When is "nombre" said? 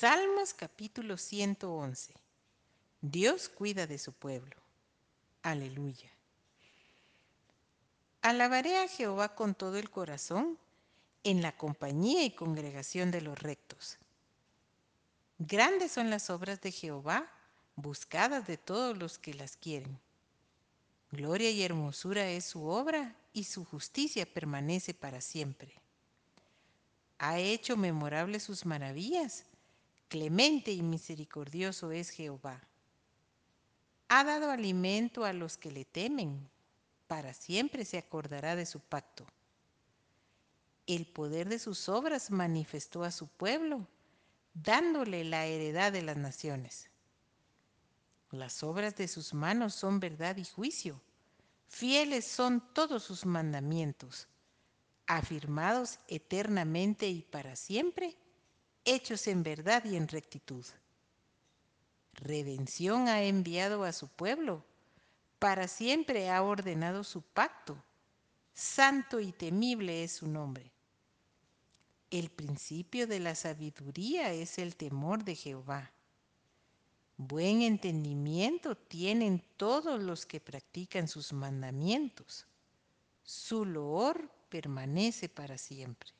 70.28-70.70